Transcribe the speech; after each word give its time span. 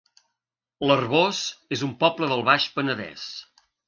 L'Arboç 0.85 1.41
es 1.77 1.83
un 1.87 1.91
poble 2.05 2.31
del 2.31 2.41
Baix 2.47 2.65
Penedès 2.79 3.27